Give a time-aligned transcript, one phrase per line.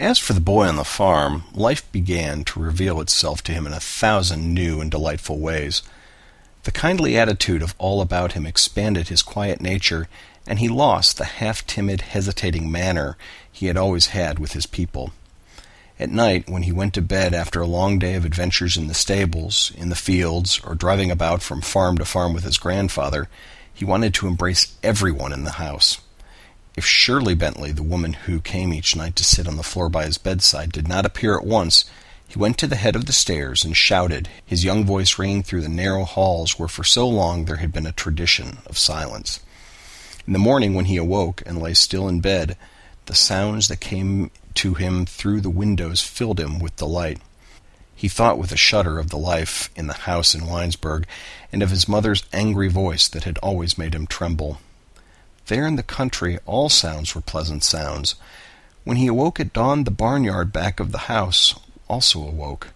[0.00, 3.74] As for the boy on the farm, life began to reveal itself to him in
[3.74, 5.82] a thousand new and delightful ways.
[6.62, 10.08] The kindly attitude of all about him expanded his quiet nature,
[10.46, 13.18] and he lost the half timid, hesitating manner
[13.52, 15.12] he had always had with his people.
[15.98, 18.94] At night, when he went to bed after a long day of adventures in the
[18.94, 23.28] stables, in the fields, or driving about from farm to farm with his grandfather,
[23.74, 26.00] he wanted to embrace everyone in the house.
[26.80, 30.06] If Sherley Bentley, the woman who came each night to sit on the floor by
[30.06, 31.84] his bedside, did not appear at once,
[32.26, 35.60] he went to the head of the stairs and shouted, his young voice ringing through
[35.60, 39.40] the narrow halls where for so long there had been a tradition of silence.
[40.26, 42.56] In the morning, when he awoke and lay still in bed,
[43.04, 47.20] the sounds that came to him through the windows filled him with delight.
[47.94, 51.04] He thought with a shudder of the life in the house in Winesburg,
[51.52, 54.62] and of his mother's angry voice that had always made him tremble.
[55.50, 58.14] There in the country all sounds were pleasant sounds.
[58.84, 62.68] When he awoke at dawn the barnyard back of the house also awoke.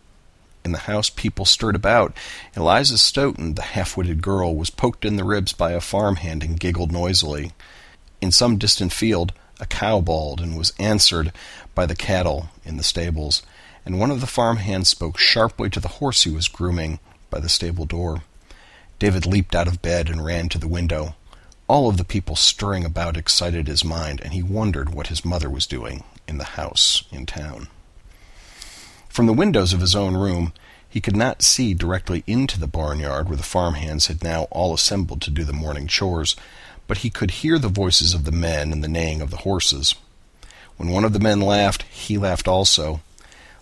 [0.64, 2.16] In the house people stirred about.
[2.56, 6.90] Eliza Stoughton, the half-witted girl, was poked in the ribs by a farmhand and giggled
[6.90, 7.52] noisily.
[8.20, 11.32] In some distant field a cow bawled and was answered
[11.76, 13.44] by the cattle in the stables,
[13.86, 16.98] and one of the farmhands spoke sharply to the horse he was grooming
[17.30, 18.24] by the stable door.
[18.98, 21.14] David leaped out of bed and ran to the window.
[21.66, 25.48] All of the people stirring about excited his mind, and he wondered what his mother
[25.48, 27.68] was doing in the house in town.
[29.08, 30.52] From the windows of his own room
[30.90, 35.20] he could not see directly into the barnyard where the farmhands had now all assembled
[35.22, 36.36] to do the morning chores,
[36.86, 39.94] but he could hear the voices of the men and the neighing of the horses.
[40.76, 43.00] When one of the men laughed, he laughed also.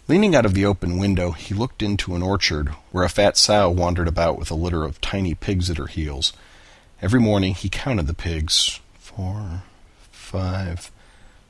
[0.08, 3.70] Leaning out of the open window, he looked into an orchard where a fat sow
[3.70, 6.32] wandered about with a litter of tiny pigs at her heels.
[7.02, 8.78] Every morning he counted the pigs.
[8.94, 9.64] Four,
[10.12, 10.92] five,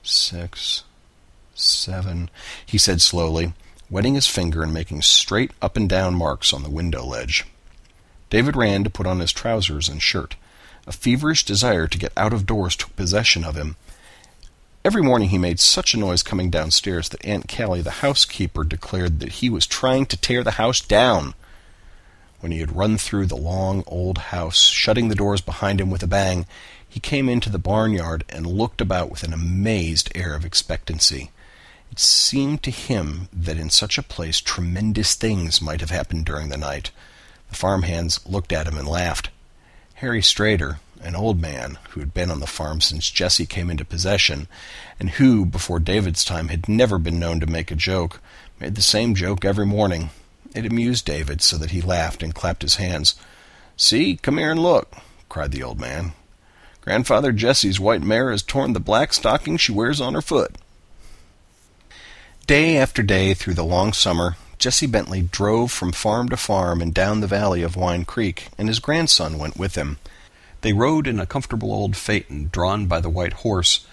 [0.02, 0.84] six,
[1.54, 2.30] seven,
[2.64, 3.52] he said slowly,
[3.90, 7.44] wetting his finger and making straight up and down marks on the window ledge.
[8.30, 10.36] David ran to put on his trousers and shirt.
[10.86, 13.76] A feverish desire to get out of doors took possession of him.
[14.86, 19.20] Every morning he made such a noise coming downstairs that Aunt Callie, the housekeeper, declared
[19.20, 21.34] that he was trying to tear the house down
[22.42, 26.02] when he had run through the long old house, shutting the doors behind him with
[26.02, 26.44] a bang,
[26.88, 31.30] he came into the barnyard and looked about with an amazed air of expectancy.
[31.92, 36.48] It seemed to him that in such a place tremendous things might have happened during
[36.48, 36.90] the night.
[37.48, 39.30] The farmhands looked at him and laughed.
[39.94, 43.84] Harry Strader, an old man who had been on the farm since Jesse came into
[43.84, 44.48] possession,
[44.98, 48.20] and who, before David's time, had never been known to make a joke,
[48.58, 50.10] made the same joke every morning.
[50.54, 53.14] It amused David so that he laughed and clapped his hands.
[53.76, 54.94] See, come here and look,
[55.28, 56.12] cried the old man.
[56.82, 60.56] Grandfather Jesse's white mare has torn the black stocking she wears on her foot.
[62.46, 66.92] Day after day through the long summer, Jesse Bentley drove from farm to farm and
[66.92, 69.98] down the valley of Wine Creek, and his grandson went with him.
[70.60, 73.86] They rode in a comfortable old phaeton drawn by the white horse,